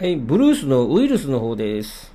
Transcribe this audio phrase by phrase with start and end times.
[0.00, 2.10] はい、ブルースのウイルスの方です。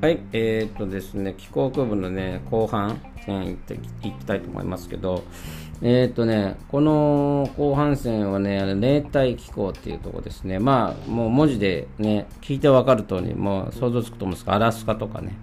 [0.00, 3.78] はい、えー、っとですね、気候区分のね、後半戦いってい
[4.12, 5.24] きたいと思いますけど、
[5.82, 10.60] えー、っとね、この後半戦はね、冷帯気候っていうとこですね。
[10.60, 15.36] まあ、もう文字でね、聞いてわかる通り、もう想像つくと思うんですが、アラスカとかね、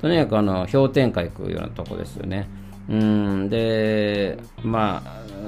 [0.00, 2.48] とにかくあの氷点下行くようなとこですよね。
[2.88, 5.02] うんで、ま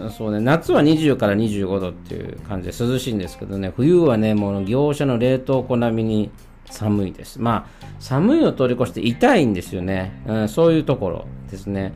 [0.07, 6.31] あ、そうね、夏は20から25度っていう感じで涼しいんですけどね、冬はね、もう業者の冷凍庫並みに
[6.67, 7.41] 寒いです。
[7.41, 10.23] まあ、寒いを通り越して痛いんですよね。
[10.27, 11.93] うん、そういうところですね。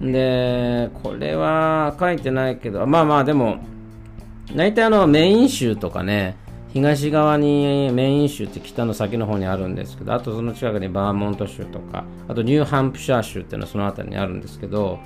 [0.00, 3.58] で、これは書いてないけど、まあまあでも、
[4.54, 6.36] 大体あのメイン州とかね、
[6.74, 14.98] 東側にメイン州って北の先の方にあるんですけど、あとその近くにバーモント州とか、あとニューハンプシャー州っていうのはその辺りにあるんですけど、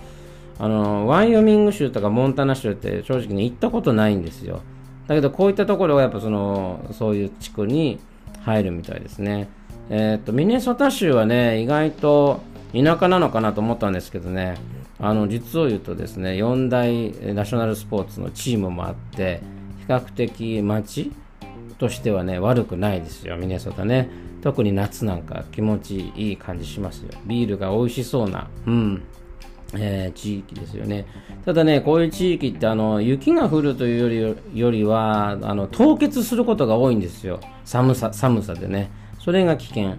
[0.58, 4.62] あの、ワイオミング州とかモンタナ州って正直に行ったことないんですよ。
[5.08, 8.00] だけどこういったところはやっぱその、そういう地区に
[8.40, 9.48] 入るみたいですね。
[9.90, 12.40] えっ、と、ミネソタ州はね、意外と
[12.72, 14.56] 田舎なのかなと思ったんですけどね、
[14.98, 19.42] あの、実を言うとですね、4大ナショナルスポーツのチームもあって、
[19.80, 21.12] 比較的街
[21.78, 24.08] としてはね、悪くないですよ、ミネソタね。
[24.42, 27.10] 特に夏なんか気持ちいい感じしますよ。
[27.26, 29.02] ビールが美味しそうな、うん、
[29.74, 31.06] えー、地域ですよね。
[31.44, 37.40] ただね、こういう地域ってあの雪が降るというよりよりはあの凍結することが多いんですよ。
[37.64, 38.90] 寒さ寒さでね。
[39.18, 39.96] それが危険。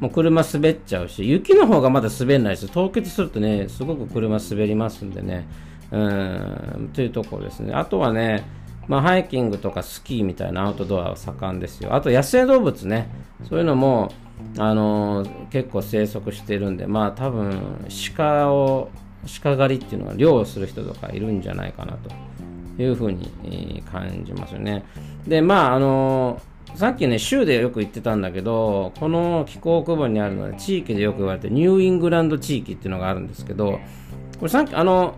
[0.00, 2.68] もう車滑っちゃうし、雪の方がまだ滑らないです。
[2.68, 5.46] 凍結するとね、すごく車滑りますんでね。
[5.92, 7.72] うん、というところですね。
[7.72, 8.42] あとはね、
[8.88, 11.94] まあ、ハイキングとかスキーみたいなアウトドアは盛んですよ。
[11.94, 13.08] あと野生動物ね、
[13.48, 14.12] そういうのも、
[14.58, 18.90] あのー、結構生息してるんで、まあ多分鹿を、
[19.42, 24.84] 鹿狩りっていうのは漁をする人とかいるんじゃないかなというふうに感じますよね。
[25.26, 33.78] で、まああのー、さっきね、州でよく言ってたんだけど、この気候区分にあるのは地域でよく言われてニューイングランド地域っていうのがあるんですけど、
[34.38, 35.14] これさっきあの、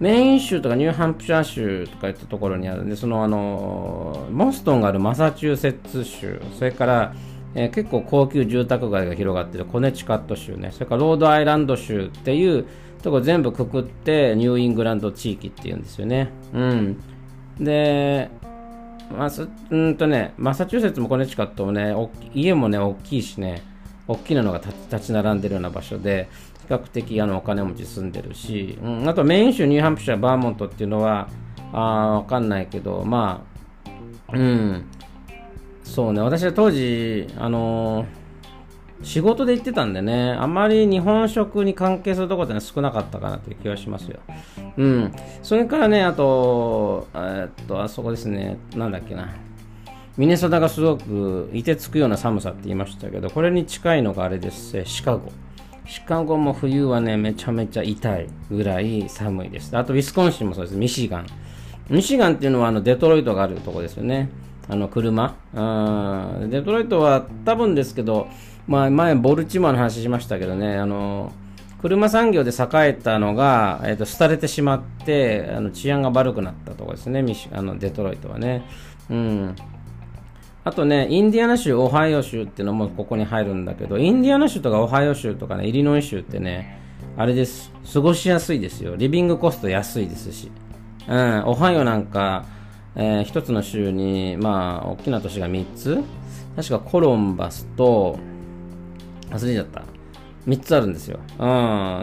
[0.00, 7.14] メイン州とかニューハンプシャー州とかいったところにあるんで、そのあの、モストンがあるマサチューセッツ州、それから、
[7.54, 12.66] えー、結構高級住宅街が広がってるコネチカット州ね、それからロードアイランド州っていう
[13.02, 16.30] とこ全部くくってニューイングランド地域っていうんですよね。
[16.52, 17.02] うん。
[17.58, 18.30] で、
[19.16, 19.30] まあ、
[19.70, 21.94] うんとね、マサチューセッツもコネチカットもね、
[22.34, 23.62] 家もね、大きいしね、
[24.06, 24.60] 大きなのが
[24.90, 26.28] 立ち並んでるような場所で、
[26.68, 31.28] 較的あのお金持ち住んでるし、うん、あとメイン州ニューハンプシャー、バーモントっていうのは、
[31.72, 33.44] あわかんないけど、ま
[34.28, 34.84] あ、うん、
[35.84, 38.06] そうね、私は当時、あのー、
[39.02, 44.18] 仕事で行ってたんでね、あまり日本食に関係するところって少なかったかなという気はしますよ。
[44.76, 45.12] うん。
[45.42, 49.28] それからね、あと、えっと、あそこですね、なんだっけな。
[50.16, 55.30] ミネソタがすごく凍てつくような寒さって言いましたけど、これに近いのがあれです、シカゴ。
[55.88, 59.74] シカゴも冬はね、めちゃめちゃ痛いぐらい寒いです。
[59.74, 60.76] あと、ウィスコンシンもそうです。
[60.76, 61.26] ミシガン。
[61.88, 64.28] ミシガンっていうのはあのデトロイトがあるとこですよね。
[64.68, 65.34] あの車。
[65.54, 68.28] デトロイトは多分ですけど、
[68.66, 71.32] まあ、前、ボルチモアの話しましたけどね、あの
[71.80, 78.66] 車産業で栄えたのが、えーと、廃れてしまってあの治安が悪くなったとこですね、ミシあのデトロイトはね。
[79.08, 79.56] うん
[80.64, 86.78] あとね、インディアナ州、オハイオ州っていうのもここに入るんだけど、インディアナ州とかオハイオ州とかね、イリノイ州ってね、
[87.16, 87.72] あれです。
[87.92, 88.96] 過ごしやすいですよ。
[88.96, 90.50] リビングコスト安いですし。
[91.08, 92.44] うん、オハイオなんか、
[92.94, 96.02] えー、一つの州に、まあ、大きな都市が3つ
[96.54, 98.18] 確かコロンバスと、
[99.30, 99.84] 忘れちゃった。
[100.46, 101.20] 3つあるんですよ。
[101.32, 101.38] うん。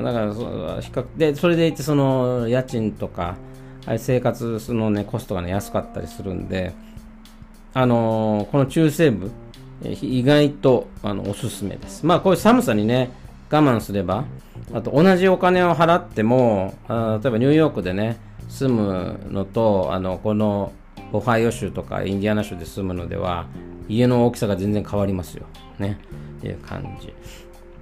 [0.04, 0.42] だからそ、
[0.82, 3.36] 比較、で、それでいて、その、家賃とか、
[3.98, 6.74] 生活のね、コストがね、安かったりするんで、
[7.76, 9.30] あのー、この中西部、
[9.84, 12.06] 意外とあのおすすめです。
[12.06, 13.12] まあ、こういう寒さにね、
[13.52, 14.24] 我慢すれば、
[14.74, 18.16] あと同じお金を払っても、あ例えばニューヨークでね、
[18.48, 20.72] 住むのと、あのこの
[21.12, 23.48] オハイオ州とかインディアナ州で住むのでは、
[23.90, 25.46] 家の大きさが全然変わりますよ。
[25.78, 26.00] ね。
[26.38, 27.14] っていう感じ。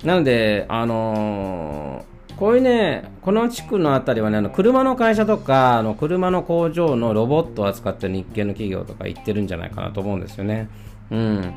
[0.04, 10.70] なので、あのーこういうね、この地区のあたりはね、あの車の会社とか、あの車の工場のロボットを扱って日系の企業とか行ってるんじゃないかなと思うんですよね。
[11.12, 11.54] うん。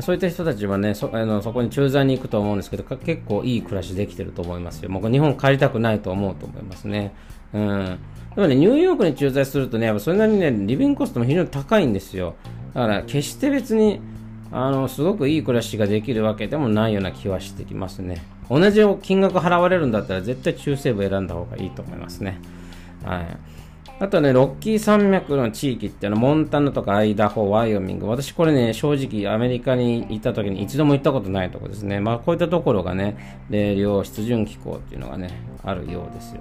[0.00, 4.90] そういった人たちはね、そあのそこに駐在に行くと思うんですけど、結構いい暮らしできてると思いますよ。
[4.90, 7.14] もう日本帰りたくないと思うと思いますね。
[7.52, 7.98] うん。
[8.34, 12.34] でもね、ニューヨークに駐在するとね、やっぱそれなりにね、リビングコストも非常に高いんですよ。
[12.74, 14.00] だから決して別に、
[14.52, 18.22] あの、すごくいい暮らしができるわけでもないような気はしてきますね。
[18.50, 22.38] 同じ金額払われるんだったら絶対中西部選んだ方がいいと思いますね。
[23.02, 23.36] はい。
[23.98, 28.08] あとね、ロッキー山脈の地域っていうのは、モンタナとかアイダホ、ワイオミング。
[28.08, 32.00] 私これね、正直アメリカに行った時に一度も行ったことないとこですね。
[32.00, 35.30] まあこういったところがね、霊量湿潤気候っていうのがね、
[35.62, 36.40] あるようですよ。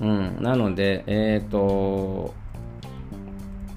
[0.00, 0.42] うん。
[0.42, 2.34] なので、えっ、ー、と、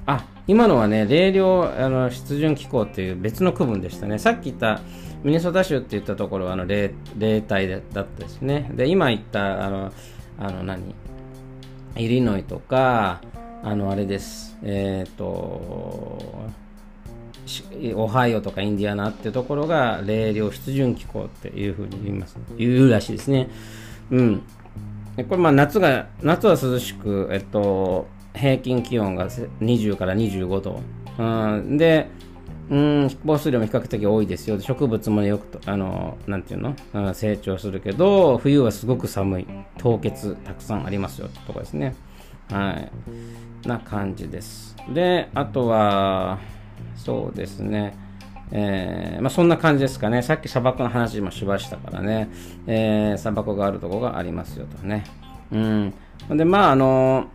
[0.08, 4.20] あ、今のはね、霊量あの湿潤気候っていう別の区分でしたね。
[4.20, 4.82] さっき言った
[5.24, 8.70] ミネソタ州って言ったところはあの霊霊体だったですね。
[8.74, 9.92] で、今言ったあの、
[10.40, 10.96] あの何？
[11.98, 13.22] イリノイとか、
[13.64, 14.58] あの、あれです。
[14.64, 16.50] えっ、ー、と、
[17.96, 22.38] オハイオとかインディアナっていうところが、冷涼湿潤気候っていうふうに言います。
[22.58, 23.50] 言うらしいですね。
[24.10, 24.42] うん。
[25.18, 30.82] これ、まあ、夏が、夏は涼しく、えっと、平均気温が20から25度。
[31.18, 32.08] うん、で、
[32.70, 32.76] う
[33.06, 34.60] ん、飛行数量も比較的多いですよ。
[34.60, 39.48] 植物もよくと、あの、なんていうの、うん、成長するけど、冬はすごく寒い。
[39.78, 41.28] 凍結たくさんありますよ。
[41.48, 41.96] とかですね。
[42.50, 43.68] はい。
[43.68, 44.76] な感じです。
[44.94, 46.40] で、あとは、
[46.96, 47.94] そうですね。
[48.52, 50.22] えー、まあ、そんな感じですかね。
[50.22, 52.30] さっき砂漠の話もしましたからね。
[52.68, 55.04] えー、砂漠があるとこがありますよとね。
[55.52, 55.94] うん。
[56.30, 57.28] で、まあ、あの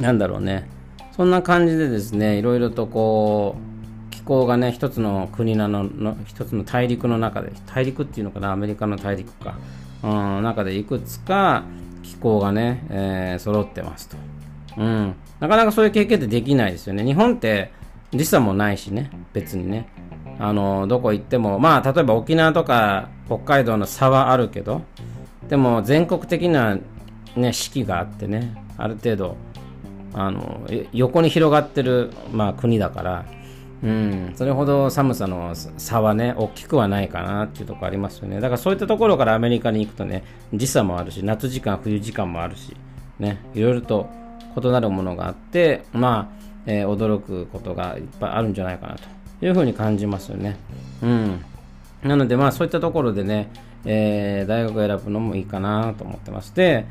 [0.00, 0.68] なんだろうね。
[1.16, 3.56] そんな感じでですね、いろいろとこ
[4.10, 9.54] う気、候がね、一つの国なのの、一つの大陸の中で、大陸っていうのかな、アメリカの大陸か、
[10.02, 11.64] うん、中でいくつか
[12.02, 14.16] 気候がね、えー、揃ってますと。
[14.76, 15.14] うん。
[15.40, 17.04] なかなかそういう経験ってできないですよね。
[17.04, 17.72] 日本って
[18.12, 19.88] 時差もないしね、別にね。
[20.38, 24.82] あの、どこ行っても、まあ、例えば沖縄とか北海道の差はあるけど、
[25.48, 26.78] でも全国的な
[27.36, 29.36] ね、四季があってね、ある程度、
[30.16, 33.26] あの、横に広がってる、まあ、国だから、
[33.82, 38.40] うん、それほど寒さの差はね、大きくはないかなっていうところありますよね。
[38.40, 40.24] だからそういったところからアメリカに行くとね、
[40.54, 42.74] 時差もあるし、夏時間、冬時間もあるし、
[43.18, 44.08] ね、いろいろと
[44.56, 50.56] 異なるものがあって、まあ、えー、驚くことがいっぱいあるんじゃないかなというふうに感じますよね。
[51.02, 51.44] うん。
[52.02, 53.50] なので、まあそういったところでね、
[53.84, 56.86] えー、大学を選ぶのもいいかなと思ってまして、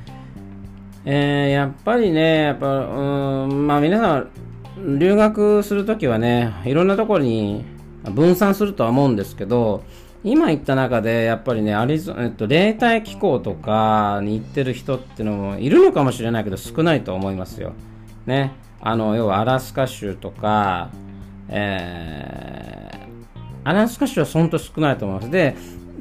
[1.06, 7.64] えー、やっぱりね、やっぱ、うん、まあ皆さん、留学するときはね、いろんなところに
[8.12, 9.84] 分散するとは思うんですけど、
[10.24, 17.74] 今言った中で、やっぱりね、アリゾ、えっと、冷帯気候とかに行ってる人っていうのもいるのかもしれないけど、少ないと思いますよ。
[18.26, 18.54] ね。
[18.82, 20.90] あの、要はアラスカ州とか、
[21.50, 25.32] えー、アラスカ州はほんと少ないと思います。
[25.32, 25.56] で、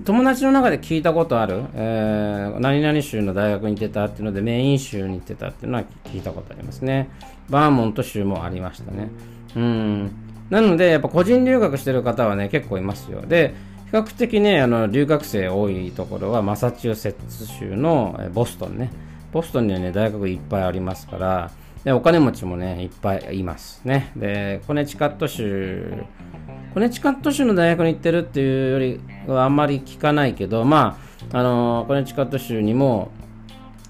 [0.04, 7.08] 友達の中で聞いたことある、えー、何々州の大学に行ってたっていうので、メイン州に行ってたっていうのは聞いたことありますね。
[7.48, 9.08] バーモント州もありましたね。
[9.56, 10.10] うん。
[10.50, 13.22] なので、やっぱ個人留学してる方はね、結構いますよ。
[13.22, 13.54] で、
[13.86, 18.90] 比較的ね、あの、留学生多いところは、マサチューセッツ州のボストンね。
[19.32, 21.50] ボストンにはね、大学いっぱいありますから、
[21.84, 24.10] で、お金持ちもね、いっぱいいますね。
[24.16, 26.04] で、コネチカット州、
[26.74, 30.98] コネチカット州の大学に行ってるっていうよりはあんまり聞かないけど、ま
[31.32, 33.12] あ、あのコネチカット州にも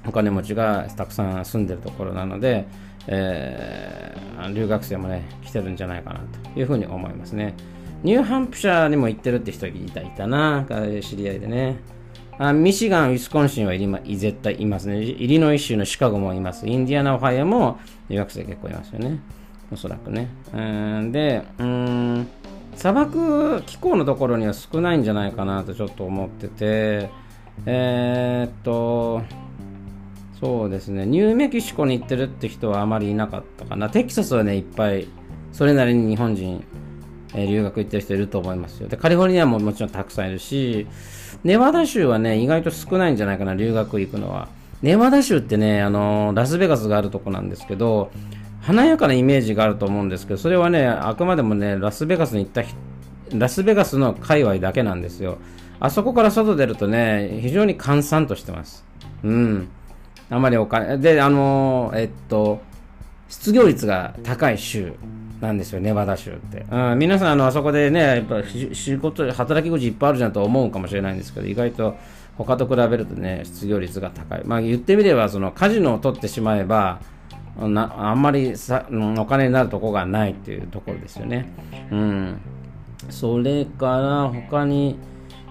[0.06, 2.66] お金持ちがたくさん住んでるところなので、
[3.06, 6.20] えー、留学生もね、来てるんじゃないかな
[6.52, 7.54] というふうに思いますね。
[8.02, 10.66] ニューハンプシャーにも行ってるって人いたいたな、
[11.00, 11.78] 知り合いでね。
[12.36, 15.00] あミシガン、ウィスコンシンはい絶対いますね。
[15.00, 16.66] イリノイ州のシカゴもいます。
[16.66, 17.78] インディアナ、オハイアも
[18.10, 19.20] 留学生結構いますよね。
[19.72, 20.28] おそらくね。
[20.52, 22.28] うんで、うん、
[22.76, 27.10] 砂漠気候のところには少ないんじゃないかなとちょっと思ってて、
[27.66, 29.22] えー、っと、
[30.40, 33.88] そうですね、ニューメキシコに行ってるって人はあまりいなかったかな。
[33.88, 35.08] テキサスはね、いっぱい、
[35.52, 36.64] それなりに日本人、
[37.34, 38.88] えー、留学行ってる人いると思いますよ。
[38.88, 40.86] で、カリフォルニアももちろんたくさんいるし、
[41.44, 44.48] ネバダ州はね、意外と少ないんじゃないかな、留学行くのは。
[44.82, 48.10] ネバダ州ってね、あの、ラスベガスがあるとこなんですけど、
[48.64, 52.62] 華やかなイメージがあると思うんですけど、それはね、あくまでもね、ラスベガスに行った
[53.36, 55.38] ラスベガスの界隈だけなんですよ。
[55.80, 58.84] あそこから外出るとね、非常に閑散としてます。
[59.22, 59.68] うん。
[60.30, 62.62] あまりお金、で、あの、えっと、
[63.28, 64.94] 失業率が高い州
[65.40, 66.64] なんですよ、ネバダ州って。
[66.70, 68.42] うん、皆さん、あの、あそこでね、やっぱ
[68.72, 71.96] 仕事、働き口いっぱいあるじゃんと思うかもしれないんですけど、意外と
[72.38, 74.42] 他と比べるとね、失業率が高い。
[74.44, 77.00] まあ言ってみれば、そのカジノを取ってしまえば、
[77.56, 81.48] なあんまりさお金になるとこがないっていうところですよね。
[81.90, 82.40] うん。
[83.10, 84.96] それから他に、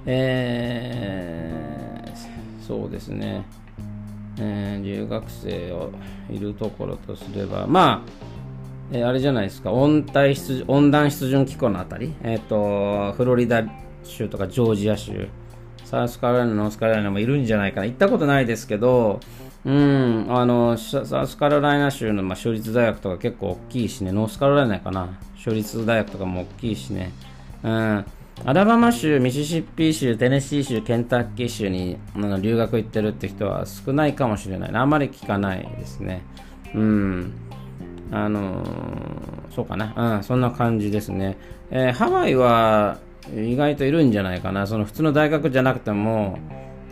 [0.06, 3.46] えー、そうですね、
[4.40, 5.92] えー、留学生を
[6.30, 8.10] いるところとすれば、まあ、
[8.92, 13.64] えー、あれじゃないですか、温帯湿温暖湿潤気候のあたり、えっ、ー、と、フロリダ
[14.04, 15.30] 州とかジョージア州、
[15.86, 17.86] サウスカロライナ、ノースカロライナもいるんじゃないかな。
[17.86, 19.20] 行ったことないですけど、
[19.65, 25.17] うん、あの、サウスカロライナ州の、まあ、州立大学とか結構大きいしね、ノースカロライナかな。
[25.38, 27.12] 州立大学とかも大きいしね。
[27.63, 28.05] うん。
[28.46, 34.75] アラバマ州、ミシシッピ州、テネシー州、ケンタッキー州にあの留学行ってるって人は少ないかもしれない。
[34.75, 36.24] あまり聞かないですね。
[36.74, 37.34] うん。
[38.12, 38.63] あの、
[39.55, 40.17] そうかな。
[40.17, 41.38] うん、そんな感じですね。
[41.72, 42.98] えー、ハワイは
[43.34, 44.67] 意外といるんじゃないかな。
[44.67, 46.38] その普通の大学じゃなくても、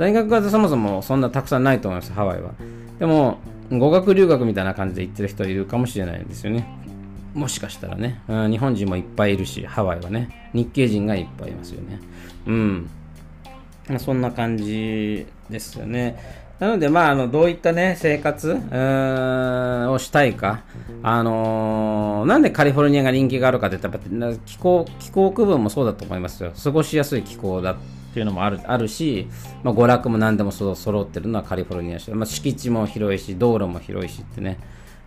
[0.02, 2.54] 大学がそもそもそんなたくさんないと思います、ハワイは。
[2.98, 3.38] でも、
[3.70, 6.68] 語学留学みたいな感じで行ってる人いるかもしれないですよね。
[7.36, 12.00] もしかしたらね、うん、日本人もいっぱいいるし、ハワイはね、日系人がいっぱいいますよね。
[12.48, 12.90] うん。
[14.00, 16.18] そんな感じですよね。
[16.58, 20.62] なので、まあ、あのどういった、ね、生活をしたいか、
[21.04, 26.54] あのー、なんでカリフォルニアが人気があるかって言ったら、気候気候区分もそうだと思いますよ。
[26.64, 27.78] 過ごしやすい気候だ
[28.12, 29.28] っていうのもあるあるし、
[29.64, 34.60] まあ、娯楽も何でもそ揃ってるのはカリフォルニア州、まあ、敷地も広いし、道路も広いしってね、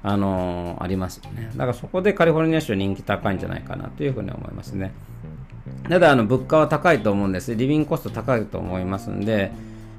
[0.02, 1.50] あのー、ありますよね。
[1.54, 4.92] だからそこでカリフォルニア州人気高いんじゃないかなというふうに思いますね。
[5.88, 7.54] ただ、あの物価は高いと思うんです。
[7.54, 9.52] リビングコスト高いと思いますんで、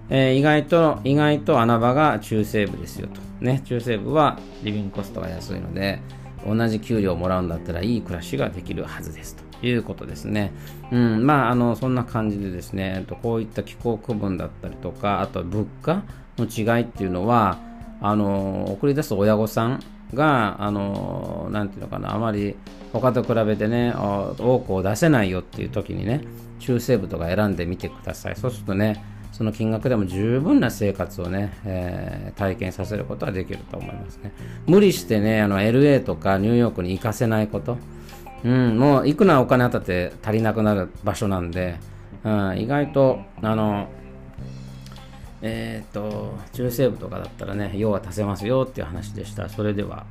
[0.10, 3.22] えー、意外と、意外と穴場が中西部ですよと。
[3.40, 6.00] ね、中西部はリビングコストが安いので、
[6.46, 10.52] 同じ給料をもらうんだったらいい暮らしができるはずですということですね。
[10.92, 16.04] うん、まあ、あの、そんな感じでですね、こういった気候区分だったりとか、あと物価
[16.38, 17.58] の違いっていうのは、
[18.02, 19.84] あの、送り出す親御さん
[20.14, 22.56] が、あの、なんていうのかな、あまり
[22.94, 26.22] 他と比べてね、多くを出せないよっていう時にね、
[26.60, 28.36] 中西部とか選んでみてください。
[28.36, 29.04] そうするとね、
[29.36, 34.32] その金額でも十分な生活をね、えー、体験させることはできると思いますね。
[34.65, 37.77] 無理してね、あの LA とかニューヨークに行かせないこと、
[38.46, 41.75] うん、もういくらお金あったって足りなくなる場所なんで、
[42.24, 43.89] うん、意外と、あの、
[45.42, 49.50] えっ、と、中西部とかだったらね、用は足せますよっていう話でした。
[49.50, 50.06] それでは。